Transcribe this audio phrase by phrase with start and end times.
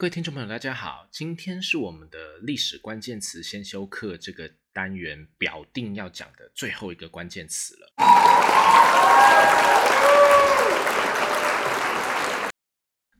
[0.00, 7.92] 各位听众朋友，大家好，今天是我们的历史关键词先修课这个单元表定要讲的最后一个关键词了。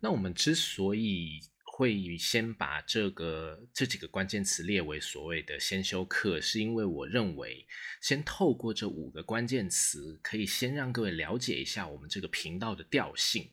[0.00, 7.66] 那我们之所以会先把这个这几个关键词列为所谓的先修课，是因为我认为
[8.00, 13.50] 先透过这五个关键词，可以先让各位了解一下我们这个频道的调性。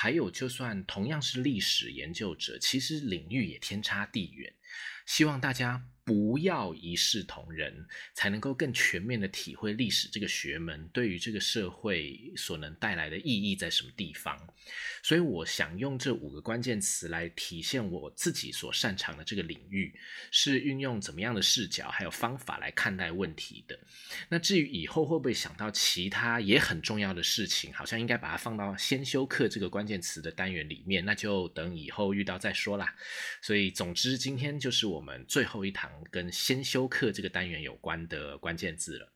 [0.00, 4.54] 还有，就算同样是历史研究者，其实领域也天差地远。
[5.04, 5.88] 希望大家。
[6.08, 14.34] 不要一视同仁，才能够更全面的体会历史这个学门对于这个社会所能带来的意义在什么地方。
[15.02, 19.94] 所以，我想用这五个关键词来体现我自己所擅长的这个领域，
[20.30, 23.78] 是运用怎么样的视角还有方法来看待问题的。
[24.30, 32.94] 那至于以后会不会想到其他也很重要的事情，好像应该把它放到先修课这个关键词的单元里面，那就等以后遇到再说啦。
[33.42, 35.97] 所以，总之，今天就是我们最后一堂。
[36.10, 39.12] 跟先修课这个单元有关的关键字了。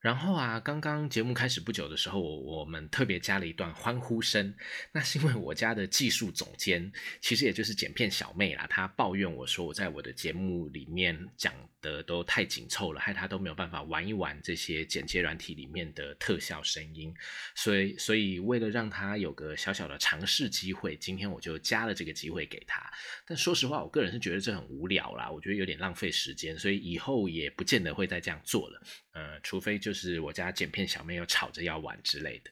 [0.00, 4.54] 然后啊，刚刚节目开始不久的时候，我我们特别加了一段欢呼声。
[4.92, 11.52] 那是因为我家的技术总监，其实也就是剪片小妹啦，她抱怨我说我在我的节目里面讲。
[11.80, 17.14] 的都太紧凑了，害她都没有办法玩一玩这些剪接软体里面的特效声音，
[17.54, 22.82] 所以所以为了让她有个小小的尝试机会，今天我就加了这个机会给她。
[23.24, 28.82] 但说实话，我个人是觉得这很无聊啦，我觉得有点浪费时间，所以以后也不见得会再这样做了。
[29.18, 32.50] 呃，除非就是我家剪片小妹又吵着要玩之类的。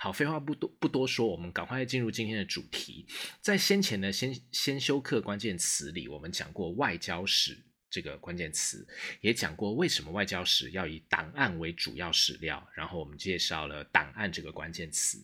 [0.00, 3.06] 好，废话不多不多说，我们赶快进入今天的主题。
[3.40, 7.56] 在先前的先先修课关键词里，我们讲过外交史。
[7.90, 8.86] 这个关键词
[9.20, 12.66] 也讲过，为什么外交史要以档案为主要史料？
[12.74, 15.20] 然后我们介绍了档案这个关键词。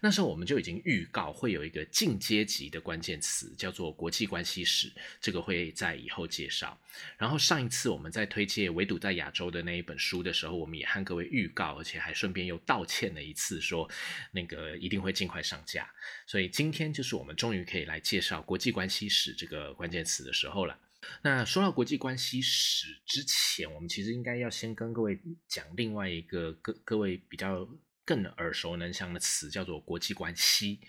[0.00, 6.78] 那时候我们就已经预告会有一个进阶级的关键词，叫做国际关系史，这个会在以后介绍。
[7.16, 13.88] 然后上一次我们在推介围堵在亚洲的那一本书的时候，我们也和各位预告，而且还顺便又道歉了一次，说
[14.30, 15.90] 那个一定会尽快上架。
[16.26, 20.78] 所以今天就是我们终于可以来介绍国际关系史这个关键词的时候了。
[21.22, 27.68] 那说到国际关系史之前，我们其实应该要先跟各位讲另外一个各各位比较
[28.04, 30.80] 更耳熟能详的词，叫做国际关系。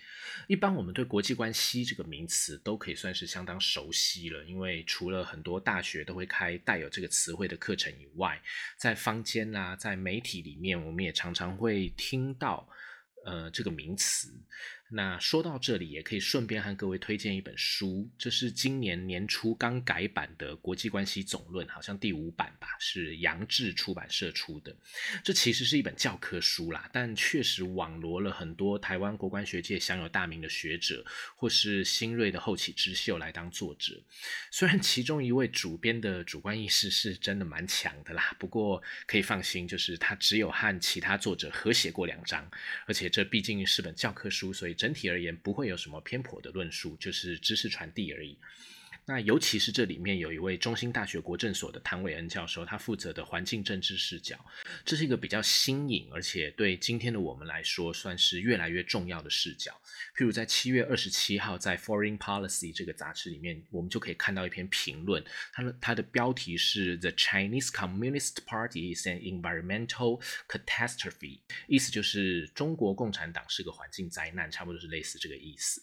[0.48, 8.40] 一般我们对国际关系这个名词都可以算是相当熟悉了，因为除了很多大学都会开带有这个词汇的课程以外，
[8.78, 12.68] 在坊间啊，在媒体里面，我们也常常会听到
[13.26, 14.32] 呃这个名词。
[14.92, 24.74] 那说到这里，也可以顺便和各位推荐一本书，这是今年年初刚改版的《国际关系总论》，好像第五版吧，是杨志出版社出的。
[25.22, 31.06] 这其实是一本教科书啦，但确实网罗了很多台湾国关学界享有大名的学者，
[31.36, 34.02] 或是新锐的后起之秀来当作者。
[34.50, 42.50] 虽然其中一位主编的主观意识是真的蛮强的啦，不过可以放心，就是他只有和其他作者合写过两章，
[42.86, 44.76] 而且这毕竟是本教科书，所以。
[44.80, 48.38] 整体而言，不会有什么偏颇的论述，就是知识传递而已。
[49.06, 54.38] 那尤其是这里面有一位中兴大学国政所的谭伟恩教授，他负责的环境政治视角，
[54.84, 59.72] 这是一个比较新颖，而且对今天的我们来说算是越来越重要的视角。
[60.16, 75.82] 譬如在七月二十七号，在《Foreign Policy》这个杂志里面，我们就可以看到一篇评论，它的它的标题是 “The Chinese Communist Party is an environmental catastrophe”，意思就是中国共产党是个环境灾难，差不多是类似这个意思。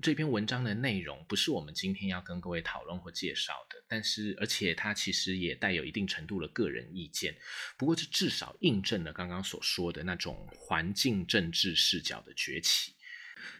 [0.00, 7.34] 这篇文章的内容不是我们今天要跟各位讨论或介绍的，但是而且它其实也带有一定程度的个人意见。
[7.78, 12.92] 不过这至少印证了刚刚所说的那种环境政治视角的崛起。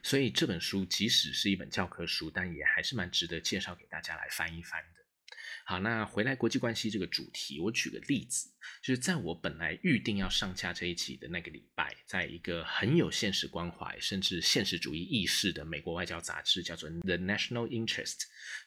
[0.03, 5.04] 所以这本书即使是一本教科书，但也还是蛮值得介绍给大家来翻一翻的。
[5.67, 8.51] 好，那回来国际关系这个主题，我举个例子，
[8.83, 18.19] 就是在我本来预定要上架这一期的那个礼拜，在一个很有现实关怀甚至现实主义意识的美国外交杂志，叫做《The National Interest》，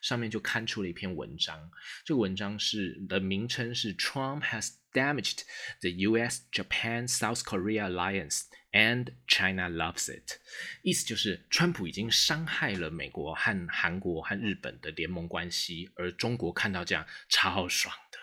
[0.02, 1.70] 上面就刊出了一篇文章。
[2.04, 5.44] 这个文章是的名称是 “Trump has damaged
[5.80, 8.42] the U.S.-Japan-South Korea alliance”。
[8.70, 10.36] And China loves it，
[10.82, 18.18] 意思就是川普已经伤害了美国和韩国和日本的联盟关系，而中国看到这样超爽的。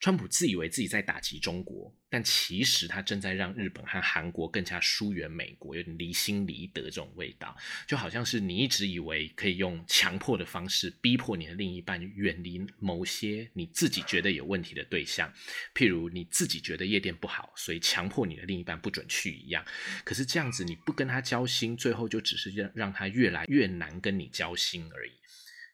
[0.00, 15.32] 川普自以为自己在打击中国，但其实他正在让日本和韩国更加疏远美国，有点离心离德这种味道，就好像是你一直以为可以用强迫的方式逼迫你的另一半远离某些你自己觉得有问题的对象，
[15.74, 19.66] 譬如你自己觉得夜店不好，所以强迫你的另一半不准去一样。
[20.04, 25.10] 可是这样子你不跟他交心，最后就只是让让他越来越难跟你交心而已。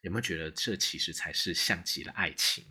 [0.01, 2.63] 有没有觉得这其实才是像极了爱情？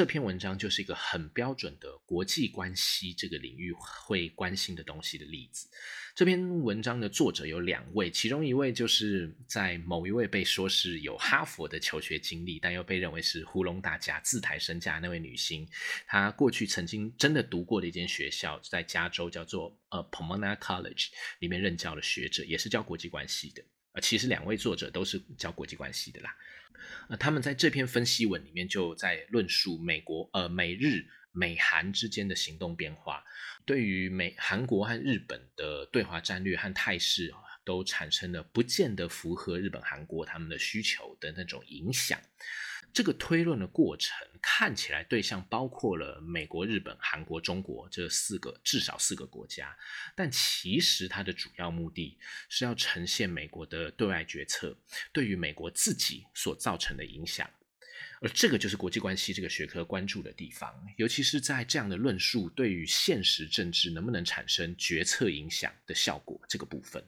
[0.00, 5.68] 这篇文章就是一个很标准的国际关系这个领域会关心的东西的例子。
[6.14, 15.68] 这篇文章的作者有两位，其中一位就是在某一位被说是有哈佛的求学经历，但又被认为是糊弄大家、自抬身价那位女星。
[16.06, 21.08] 她过去曾经真的读过的一间学校，在加州叫做呃 Pomona College
[21.40, 23.62] 里面任教的学者，也是教国际关系的。
[23.92, 26.36] 呃，其实两位作者都是教国际关系的啦。
[27.08, 33.22] 呃，他们在这篇分析文里面就在论述美国、呃美日、美韩之间的行动变化，
[33.64, 37.32] 对于美韩国和日本的对华战略和态势，
[37.64, 42.18] 都产生了不见得符合日本、韩国他们的需求的那种影响。
[42.92, 49.76] 这个推论的过程看起来对象包括了美国、日本、韩国、中国这四个至少四个国家，
[50.16, 54.76] 但其实它的主要目的是要呈现美国的对外决策
[55.12, 57.48] 对于美国自己所造成的影响，
[58.20, 67.04] 而这个就是国际关系这个学科关注的地方，尤其是在这样的论述对于现实政治能不能产生决策影响的效果这个部分。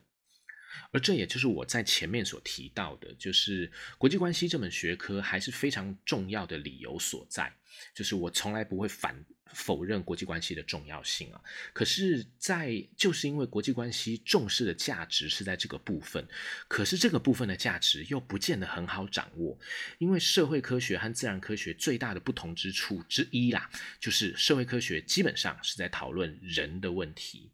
[0.91, 7.51] 而这也就是我在前面所提到的，就是国际关系这门学科还是非常重要的理由所在。
[7.93, 11.41] 就是我从来不会反否认国际关系的重要性啊，
[11.73, 16.27] 可是，在就是因为国际关系重视的价值是在这个部分，
[16.67, 19.57] 可是这个部分的价值又不见得很好掌握，
[19.97, 23.69] 因为社会科学和自然科学最大的不同之处之一啦，
[23.99, 27.51] 就是社会科学基本上是在讨论人的问题，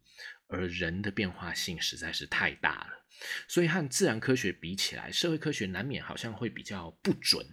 [0.48, 2.99] 而人的变化性实在是太大了。
[3.48, 7.46] 所以和自然科学比起来，社会科学难免好像会比较不准。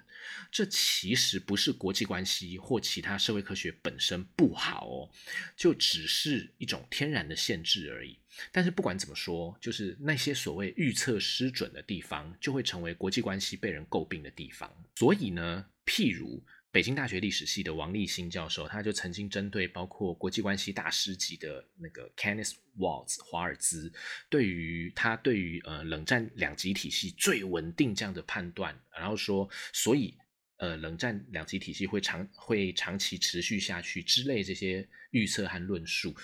[0.52, 5.10] 这其实不是国际关系或其他社会科学本身不好哦，
[5.56, 8.19] 就只是一种天然的限制而已。
[8.52, 14.72] 但是不管怎么说，就是那些所谓预测失准的地方，就会成为国际关系被人诟病的地方。
[14.96, 16.44] 所以呢，譬如。
[16.69, 23.92] 北京大学历史系的王立新教授，他就曾经针对包括国际关系大师级的那个 Kenneth Waltz 华尔兹，
[24.30, 30.14] 对于他对于呃冷战两极体系最稳定这样的判断，然后说，所以
[30.58, 36.16] 呃冷战两极体系会长会长期持续下去之类这些预测和论述，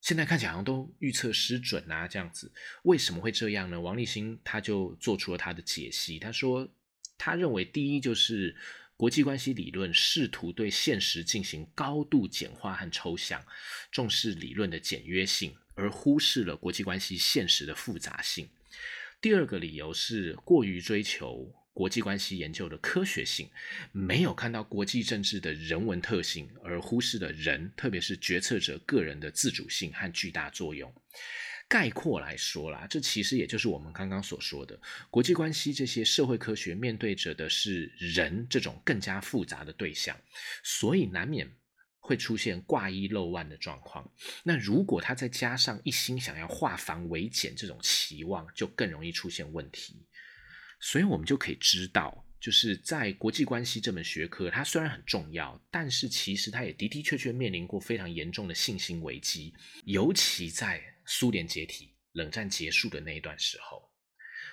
[0.00, 2.50] 现在看起来好像都预测失准啊，这样子
[2.84, 3.78] 为什么会这样呢？
[3.78, 6.66] 王立新他就做出了他的解析，他说
[7.18, 8.56] 他认为第一就是。
[9.00, 13.42] 国际关系理论试图对现实进行高度简化和抽象，
[13.90, 18.50] 重视理论的简约性，而忽视了国际关系现实的复杂性。
[19.18, 23.48] 第二个理由是过于追求国际关系研究的科学性，
[23.90, 30.92] 没有看到国际政治的人文特性，而忽视了人，特别是决策者个人的自主性和巨大作用。
[31.70, 34.76] 概括来说啦，这其实也就是我们刚刚所说的
[35.08, 40.20] 国际关系这些社会科学面对着的是人这种更加复杂的对象，
[40.64, 41.48] 所以难免
[42.00, 44.12] 会出现挂一漏万的状况。
[44.42, 50.04] 那如果他再加上一心想要化繁为简这种期望，就更容易出现问题。
[50.80, 60.82] 所以我们就可以知道，就是在国际关系这门学科，它虽然很重要，但是其实它也的的确确面临过非常严重的信心危机，尤其在。
[61.12, 63.90] 苏联解体、冷战结束的那一段时候，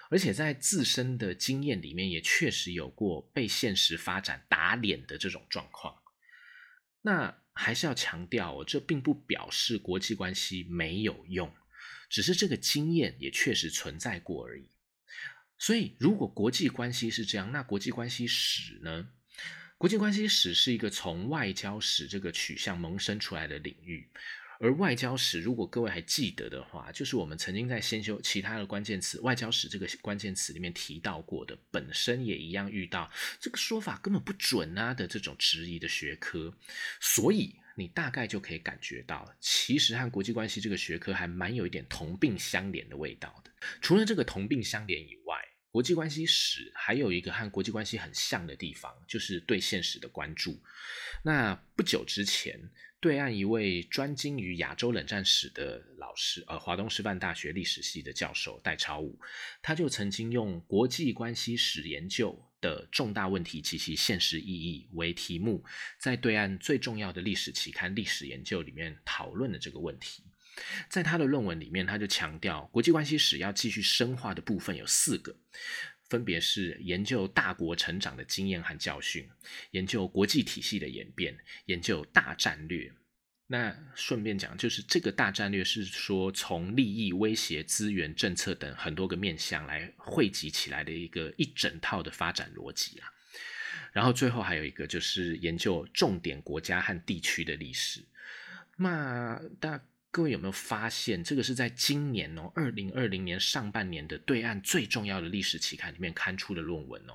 [0.10, 5.96] 而且在自身的经验里面，也确实有过被现实发展打脸的这种状况。
[7.04, 11.56] 那还是要强调，这并不表示国际关系没有用，
[12.10, 14.72] 只是这个经验也确实存在过而已。
[15.60, 19.10] 所以，如果国际关系是这样，那国际关系史呢？
[19.78, 24.10] 国际关系史是一个从外交史这个取向萌生出来的领域。
[24.60, 36.52] 而外交史，如果各位还记得的话，就是我们曾经在先修其他的关键词“外交史”这个关键词里面提到过的，本身也一样遇到这个说法根本不准啊的这种质疑的学科，
[37.00, 43.52] 所以你大概就可以感觉到，其实和国际关系这个学科还蛮有一点同病相怜的味道的。
[43.80, 45.38] 除了这个同病相怜以外，
[45.70, 50.60] 国际关系史还有一个和国际关系很像的地方，就是对现实的关注。
[51.24, 52.60] 那不久之前。
[53.00, 59.20] 对岸一位专精于亚洲冷战史的老师，呃，华东师范大学历史系的教授戴超武，
[59.62, 65.64] 他就曾经用国际关系史研究的重大问题及其现实意义为题目，
[66.00, 70.24] 在对岸最重要的历史期刊《历史研究》里面讨论了这个问题。
[70.90, 75.38] 在他的论文里面，他就强调，国际关系史要继续深化的部分有四个，
[76.10, 79.28] 分别是研究大国成长的经验和教训，
[79.72, 82.92] 研究国际体系的演变，研究大战略。
[83.50, 93.10] 那顺便讲，就是这个大战略是说从利益、威胁、资源、政策等很多个面向来汇集起来的一个一整套的发展逻辑啦。
[93.94, 98.04] 然后最后还有一个就是研究重点国家和地区的历史。
[98.76, 107.14] 那大各位有没有发现，这个是在今年哦，二零二零年上半年的对岸最重要的历史期刊里面刊出的论文哦。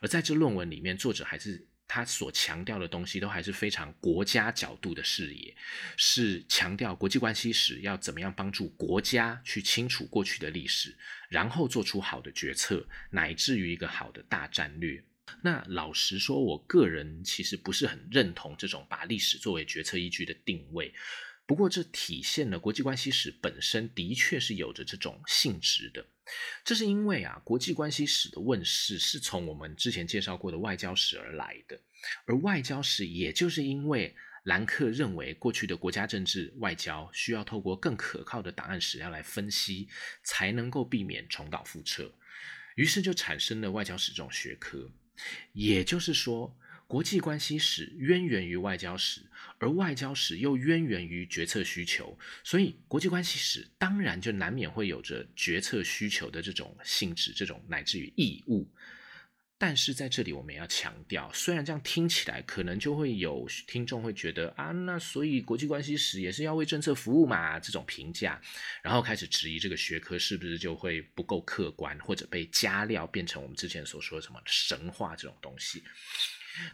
[0.00, 1.66] 而在这论文里面，作者还是。
[1.90, 5.56] 他所强调的东西都还是非常国家角度的视野，
[5.96, 10.94] 是强调国际关系史要怎么样帮助国家去清楚过去的历史，
[11.30, 15.02] 然后做出好的决策，乃至于一个好的大战略。
[15.40, 20.92] 那老实说，我个人其实不是很认同这种把历史作为决策依据的定位。
[21.48, 26.06] 不过，这体现了国际关系史本身的确是有着这种性质的。
[26.62, 31.80] 这是因为啊，国际关系史的问世是从我们之前介绍过的外交史而来的，
[32.26, 34.14] 而外交史也就是因为
[34.44, 39.88] 兰克认为过去的国家政治外交需要透过更可靠的档案史料来分析，
[40.22, 42.12] 才能够避免重蹈覆辙，
[42.76, 44.92] 于是就产生了外交史这种学科。
[45.54, 46.54] 也就是说。
[46.86, 49.20] 国际关系史渊源于外交史，
[49.58, 58.68] 而外交史又渊源于决策需求，所以国际关系史当然就难免会有着决策需求的这种性质，这种乃至于义务。
[59.60, 67.58] 但是在这里我们要强调，虽然这样听起来可能就会有听众会觉得啊，那所以国际关系史也是要为政策服务嘛？
[67.58, 68.40] 这种评价，
[68.84, 75.82] 然后开始质疑这个学科是不是就会不够客观，或者被加料变成我们之前所说的什么神话这种东西。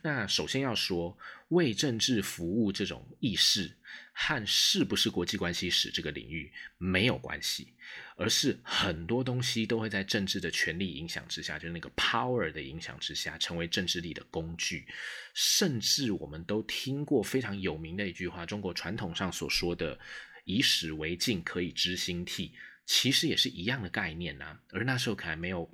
[0.03, 1.17] 那首先要说，
[1.49, 3.77] 为政治服务这种意识
[4.13, 7.75] 和是不是国际关系史这个领域没有关系，
[8.17, 14.87] 而是很多东西都会在政治的权力影响之下，就是那个 power 的影响之下，成为政治力的工具。
[15.35, 19.99] 甚至我们都听过非常有名的一句话，中国传统上所说的
[20.45, 22.55] “以史为镜，可以知兴替”，
[22.87, 24.59] 其实也是一样的概念呐。
[24.71, 25.69] 而那时候可能没有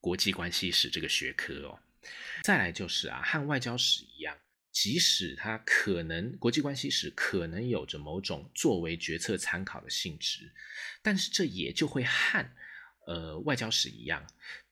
[0.00, 1.78] 国际关系史这个学科哦。
[2.42, 4.36] 再来就是啊，和外交史一样，
[4.70, 10.52] 即使它可能国际关系史可能有着某种作为决策参考的性质，
[11.02, 12.50] 但是这也就会和
[13.06, 14.26] 呃外交史一样，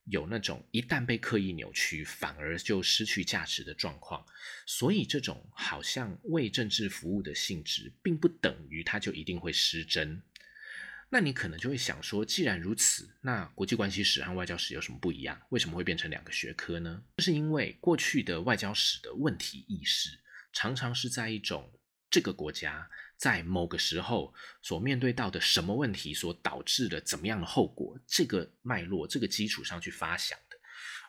[0.04, 4.24] 有那种一旦被刻意扭曲，反而就失去价值的状况。
[4.66, 10.22] 所以这种好像为政治服务的性质，并不等于它就一定会失真。
[11.14, 15.40] 那你可能就会想说，既然如此，那国际关系史和外交史有什么不一样？
[15.50, 17.04] 为什么会变成两个学科呢？
[17.18, 20.18] 这是因为过去的外交史的问题意识，
[20.52, 21.72] 常常是在一种
[22.10, 30.56] 这个国家在某个时候所面对到的什么问题所导致的怎么样的后果，这个脉络、这个基础上去发想的。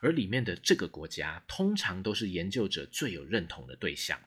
[0.01, 4.21] 而里面的这个国家，通常都是研究者最有认同的对象，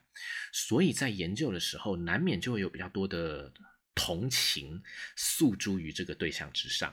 [0.51, 3.53] 所以在研究的时候，难免就会有比较多的。
[4.01, 4.81] 同情
[5.17, 6.89] 诉诸于这个对象之上，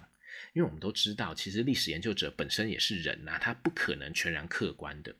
[0.55, 5.15] 因为我们都知道，其实历史研究者本身也是人呐，他不可能全然客观的，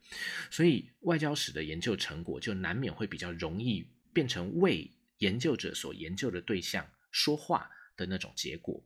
[0.51, 8.85] 所以外交史的研究成果就难免会比较容易变成为研究者所研究的对象说话的那种结果，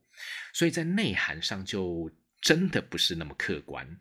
[0.52, 3.98] 所以在内涵上就真的不是那么客观。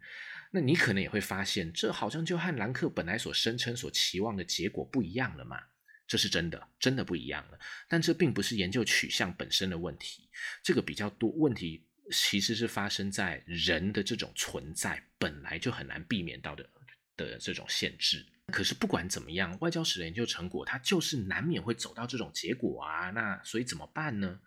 [0.52, 5.62] 那你可能也会发现，这好像就和兰克本来所声称、所期望的结果不一样了嘛。
[6.10, 7.60] 这是真的，真的不一样了。
[7.88, 10.28] 但这并不是研究取向本身的问题，
[10.64, 16.68] 这个比较多问题其实是发生在人的这种存在本来就很难避免到的
[17.16, 18.26] 的这种限制。
[18.48, 23.12] 可是不管怎么样，外交史的研究成果它就是难免会走到这种结果啊。
[23.12, 24.40] 那所以怎么办呢？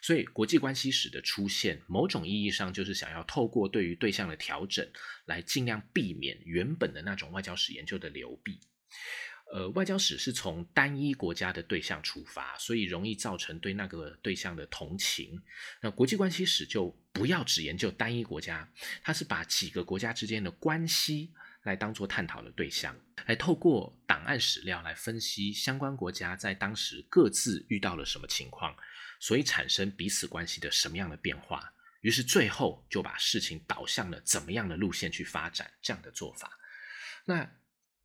[0.00, 4.88] 所以国际关系史的出现，某种意义上就是想要透过对于对象的调整，
[5.24, 8.60] 来尽量避免原本的那种外交史研究的流弊。
[9.50, 15.42] 呃，外交史是从单一国家的对象出发，所以容易造成对那个对象的同情。
[15.80, 18.70] 那国际关系史就不要只研究单一国家，
[19.02, 28.76] 它是把几个国家之间的关系来当做探讨的对象，来透过档案史料来分析相关国家在当时各自遇到了什么情况，
[29.18, 36.52] 所以产生彼此关系的什么样的变化，于是最后就把事情导向了怎么样的路线去发展这样的做法。
[37.24, 37.50] 那。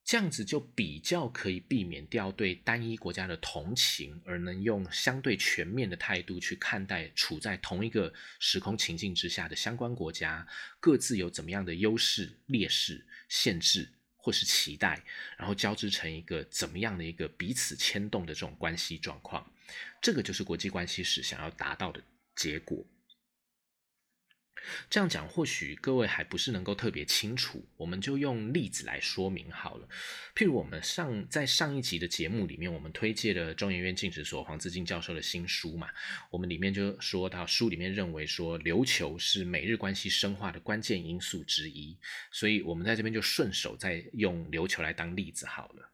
[0.06, 10.46] 这样子就比较可以避免掉对单一国家的同情，而能用相对全面的态度去看待处在同一个时空情境之下的相关国家，
[10.80, 15.02] 各自有怎么样的优势、劣势、限制或是期待，
[15.38, 19.50] 然后交织成一个怎么样的一个彼此牵动的这种关系状况。
[20.02, 22.04] 这个就是国际关系史想要达到的
[22.36, 22.86] 结果。
[24.90, 29.88] 这样讲或许各位还不是能够特别清楚，我们就用例子来说明好了。
[30.36, 35.90] 譬如我们上在上一集的节目里面，我们推荐了中研院进史所黄自进教授的新书嘛，
[36.30, 41.98] 我们里面就说到书里面认为说琉球是美日关系深化的关键因素之一，
[42.32, 45.90] 所以我们在这边就顺手再用琉球来当例子好了。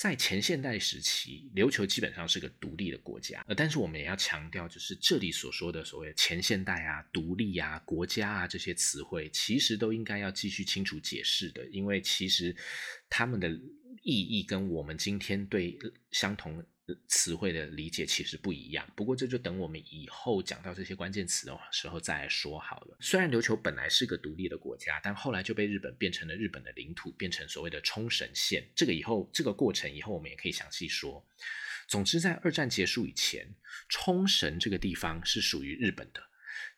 [0.00, 12.56] 在前现代时期，琉球基本上是个独立的国家，呃，但是我们也要强调，就是这里所说的所谓前现代啊、独立啊、国家啊这些词汇，其实都应该要继续清楚解释的，因为其实
[13.10, 13.50] 他们的
[14.02, 15.78] 意义跟我们今天对
[16.12, 16.64] 相同。
[17.06, 22.96] 词汇的理解其实不一样，不过这就等我们以后讲到这些关键词的时候再说好了。
[23.00, 28.68] 虽然琉球本来是个独立的国家，但后来就被日本变成了日本的领土，变成所谓的冲绳县。
[28.74, 31.24] 这个以后这个过程以后我们也可以详细说。
[31.86, 33.54] 总之，在二战结束以前，
[33.88, 36.20] 冲绳这个地方是属于日本的，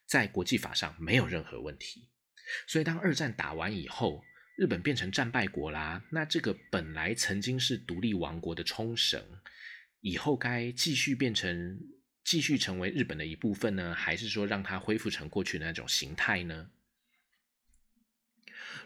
[0.06, 2.08] 在国际法上没有任何问题。
[2.66, 4.22] 所以当二战打完以后，
[4.56, 9.22] 日本变成战败国啦，那这个本来曾经是独立王国的冲绳。
[10.02, 11.80] 以后该继续变成
[12.22, 16.70] 继续成为日本的一部分呢，还是说让它恢复成过去的那种形态呢？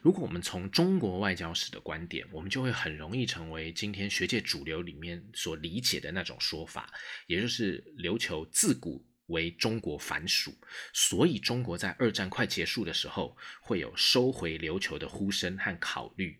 [0.03, 6.93] 如果我们从中国外交史的观点，我们就会很容易成为今天学界主流里面所理解的那种说法，
[7.27, 10.55] 也就是琉球自古为中国藩属，
[10.93, 16.39] 所以中国在二战快结束的时候会有收回琉球的呼声和考虑。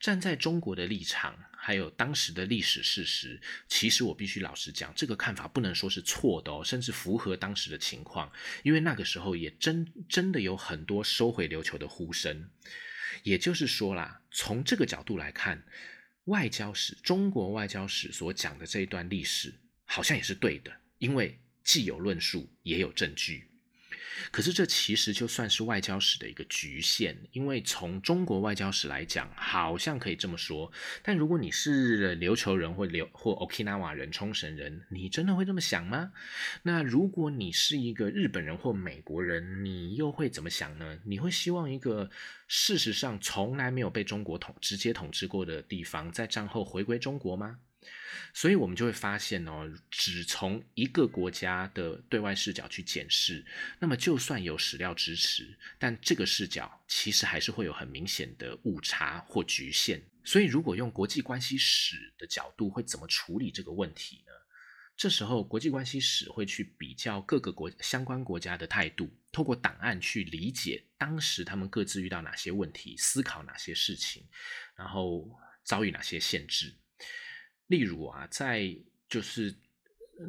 [0.00, 12.50] 站在中国的立场，还有当时的历史事实，其实我必须老实讲，这个看法不能说是错的哦，甚至符合当时的情况，因为那个时候也真真的有很多收回琉球的呼声。
[13.22, 15.62] 也就是说啦，从这个角度来看，
[16.24, 23.51] 外交史中国外交史所讲的这一段历史，好像也是对的，因为既有论述，也有证据。
[24.30, 30.70] 可是这其实就算是外交史的一个局限，因为从中国外交史来讲，好像可以这么说。
[31.02, 36.12] 但如果你是琉球人或琉或 Okinawa 人、冲绳人，你真的会这么想吗？
[36.62, 40.98] 那如果你是一个日本人或美国人，你又会怎么想呢？
[41.04, 42.10] 你会希望一个
[42.48, 47.58] 事实上从来没有被中国统直接统治过的地方，在战后回归中国吗？
[48.34, 53.44] 所以，我们就会发现哦，只从一个国家的对外视角去检视，
[53.78, 60.02] 那么就算有史料支持，但这个视角其实还是会有很明显的误差或局限。
[60.24, 64.32] 所以，如果用国际关系史的角度，会怎么处理这个问题呢？
[64.96, 74.24] 这时候，国际关系史会去比较各个国相关国家的态度，透过档案去理解当时他们各自遇到哪些问题，思考哪些事情，
[74.76, 75.28] 然后
[75.64, 76.72] 遭遇哪些限制。
[77.66, 78.76] 例如啊，在
[79.08, 79.54] 就是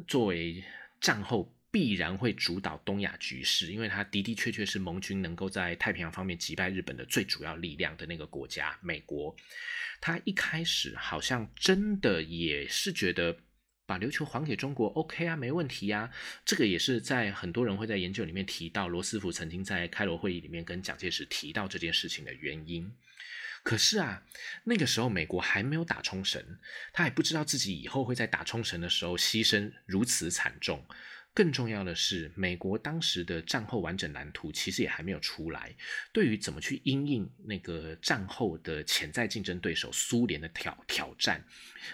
[0.06, 0.64] 作为
[1.00, 9.34] 战后必然会主导东亚局势，因为它的的确确是盟军能够在太平洋方面击败日本的最主要力量的那个国家——美国。
[10.00, 13.36] 他一开始好像真的也是觉得
[13.86, 16.10] 把琉球还给中国，OK 啊，没问题呀。
[16.44, 22.90] 这个也是在很多人会在研究里面提到，罗斯福曾经在开罗会议里面跟蒋介石提到这件事情的原因。
[23.64, 24.22] 可是啊，
[24.64, 26.60] 那个时候美国还没有打冲绳，
[26.92, 30.86] 他还不知道自己以后会在打冲绳的时候牺牲如此惨重。
[31.34, 35.74] 更重要的是，美国当时的战后完整蓝图其实也还没有出来。
[36.12, 41.44] 对于怎么去应应那个战后的潜在竞争对手苏联的挑挑战，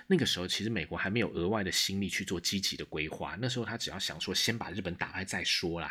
[0.07, 3.35] 那个时候其实美国还没有额外的心力去做积极的规划。
[3.40, 5.90] 那时候他只要想说先把日本打败再说啦。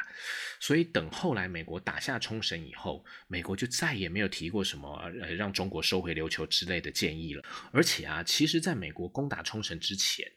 [0.60, 7.44] 所以等后来美国打下冲绳以后，美国就再也没有提过什么呃让中国收回琉球之类的建议了。
[7.74, 10.32] 而且啊，其实在美国攻打冲绳之前。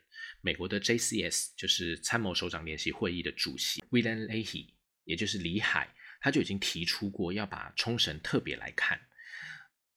[0.45, 4.67] 美国的 JCS 就是参谋首长联席会议的主席 William Hay，
[5.05, 5.89] 也就是李海，
[6.21, 9.01] 他就已经提出过要把冲绳特别来看，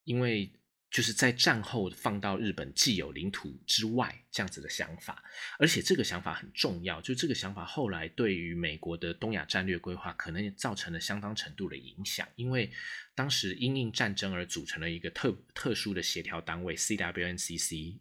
[0.03, 0.53] 因为
[0.91, 5.23] 就是在战后放到日本既有领土之外这样子的想法，
[5.58, 12.71] 而且这个想法很重要，就这个想法后来对于美国的东亚战略规划可能也造成了相当程度的影响，因为
[13.15, 17.97] 当时因应战争而组成了一个特特殊的协调单位 CWNCC。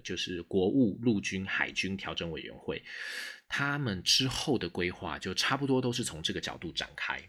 [0.00, 2.82] 就是国务陆军海军调整委员会，
[3.48, 7.22] 他们之后的规划就差不多都是从这个角度展开。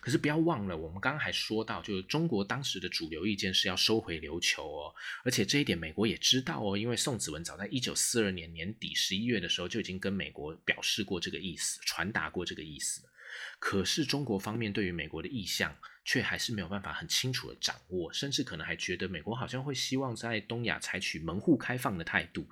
[0.00, 13.02] 可是不要忘了，我们刚刚还说到，就是中国当时的主流意见是要收回琉球哦，而且这一点美国也知道哦，因为宋子文早在一九四二年年底十一月的时候就已经跟美国表示过这个意思，传达过这个意思。
[13.58, 22.46] 可是中国方面对于美国的意向，却还是没有办法很清楚的掌握，甚至可能还觉得美国好像会希望在东亚采取门户开放的态度。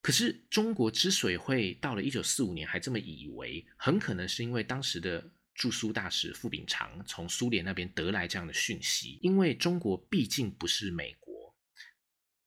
[0.00, 11.56] 可是中国之所以会到了一九四五年还这么以为，很可能是因为当时的驻苏大使傅秉常从苏联那边得来这样的讯息，因为中国毕竟不是美国，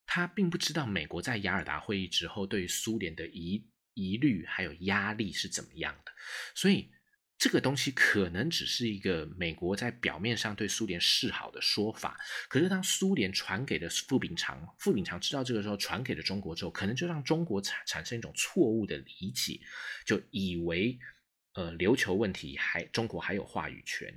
[0.05, 6.13] 他并不知道美国在雅尔达会议之后对苏联的疑疑虑还有压力是怎么样的，
[6.55, 6.89] 所以。
[7.39, 19.57] 这个东西可能只是一个美国在表面上对苏联示好的说法，可是当苏联传给了傅秉常，傅秉常知道这个时候传给了中国之后，可能就让中国产产生一种错误的理解，
[20.05, 20.99] 就以为
[21.53, 24.13] 呃琉球问题还中国还有话语权。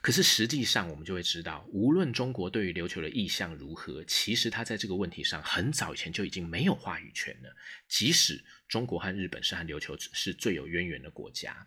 [0.00, 7.56] 可是实际上，我们就会知道，无论中国对于琉球的意向如何，其实他在这个问题上很早以前就已经没有话语权了。
[7.88, 11.66] 即使中国和日本是和琉球是最有渊源的国家，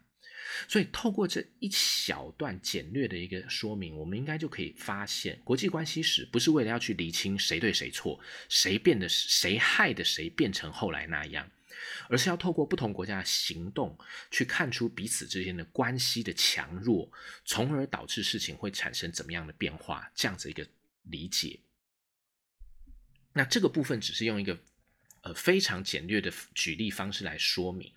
[0.67, 11.49] 所以透过这一小段简略的一个说明，我们应该就可以发现，国际关系史不是为了要去厘清谁对谁错，谁变得谁害的谁变成后来那样。
[12.10, 13.97] 而是要透过不同国家的行动，
[14.32, 17.12] 去看出彼此之间的关系的强弱，
[17.45, 20.67] 从而导致事情会产生怎么样的变化，这样子一个
[21.03, 21.60] 理解。
[23.34, 24.60] 那这个部分只是用一个
[25.21, 27.93] 呃非常简略的举例方式来说明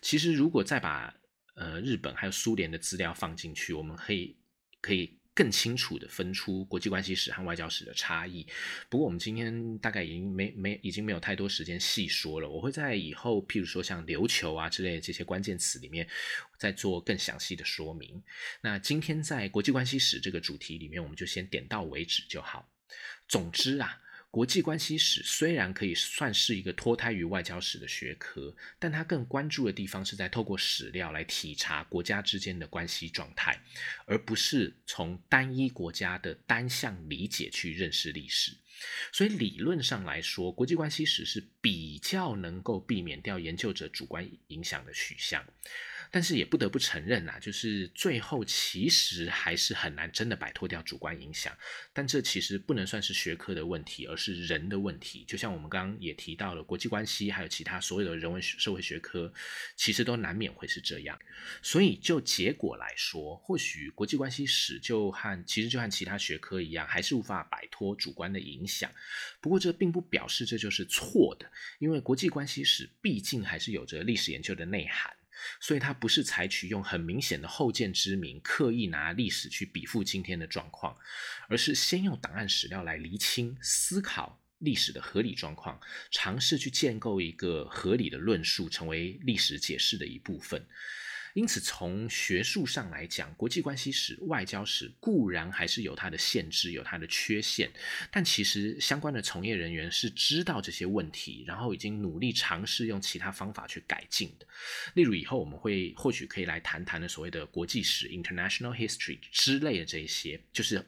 [0.00, 1.14] 其实如果再把
[1.54, 4.36] 呃日本还有苏联的资料放进去，我们可以
[4.80, 5.19] 可以。
[5.40, 8.46] 更清楚的分出国际关系史和外交史的差异。
[8.90, 12.46] 不过，我们今天大概已经没没已经没有太多时间细说了。
[12.46, 16.06] 我会在以后，譬如说像琉球啊之类的这些关键词里面，
[16.58, 18.22] 再做更详细的说明。
[18.60, 22.68] 那今天在国际关系史这个主题里面，我们就先点到为止就好。
[23.26, 23.98] 总之啊。
[24.30, 33.60] 国际关系史虽然可以算是一个脱胎于外交史的学科，但它更关注的地方是在透过史料来体察国家之间的关系状态，
[34.06, 38.52] 而不是从单一国家的单向理解去认识历史。
[39.12, 45.44] 所以理论上来说，国际关系史是比较能够避免掉研究者主观影响的取向。
[46.10, 51.56] 但是也不得不承认呐，就是最后其实还是很难真的摆脱掉主观影响。
[51.92, 55.24] 但这其实不能算是学科的问题，而是人的问题。
[55.26, 59.32] 就像我们刚刚也提到了国际关系，还有其他所有的人文社会学科，
[59.76, 61.18] 其实都难免会是这样。
[61.62, 68.90] 所以就结果来说，或许国际关系史就和其实就和其他学科一样，还是无法摆脱主观的影响。
[69.40, 75.12] 不过这并不表示这就是错的，因为国际关系史毕竟还是有着历史研究的内涵。
[75.60, 80.96] 所以，他不是采取用很明显的后见之明，刻意拿历史去比附今天的状况，
[81.48, 90.66] 而是先用档案史料来厘清、思考历史的合理状况，尝试去建构一个合理的论述，成为历史解释的一部分。
[91.34, 97.70] 因此，从学术上来讲，国际关系史、外交史固然还是有它的限制，有它的缺陷，
[98.10, 104.46] 但其实相关的从业人员是知道这些问题，然后已经努力尝试用其他方法去改进的。
[104.94, 110.86] 例如，以后我们会或许可以来谈谈的所谓的国际史 （international history） 之类的这一些，就是是。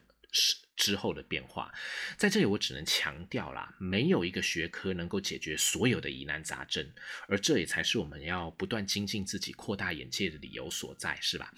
[0.76, 1.72] 之后的变化，
[2.16, 6.92] 在这里我只能强调啦，没有一个学科能够解决所有的疑难杂症，
[7.28, 11.52] 而这也才是我们要不断精进自己、扩大眼界的理由所在，是吧？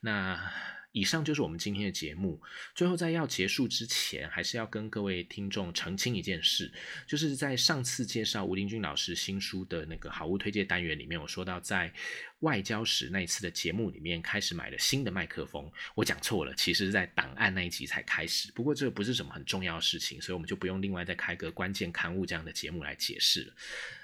[0.00, 0.52] 那。
[0.94, 2.40] 以上就是我们今天的节目。
[2.72, 6.72] 最后，在要结束之前，还是要跟各位听众澄清一件事，
[7.04, 11.92] 就是在上次介绍吴林军老师新书的那个好物推荐单元里面，我说到在
[12.40, 18.52] 外交史那一次的节目里面开始买了新的麦克风，我讲错了，其实是在档案那一集才开始。
[18.52, 23.52] 不过这不是什么很重要的事情，所以我们就不用另外再开个关键刊物这样的节目来解释了。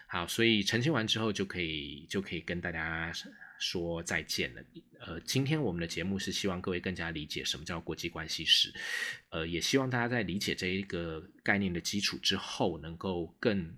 [0.08, 3.12] 好，所以澄清完之后，就可以就可以跟大家。
[3.60, 4.62] 说再见了。
[4.98, 8.74] 呃，今天我们的节目是希望各位更加理解什么叫国际关系史，
[9.28, 13.76] 呃，也希望大家在理解这一个概念的基础之后，能够更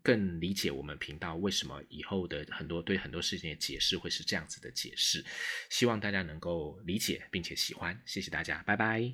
[0.00, 5.24] 更理解我们频道为什么以后的很多对很多事情的解释会是这样子的解释。
[5.68, 9.12] 希望大家能够理解并且喜欢，谢谢大家，拜拜。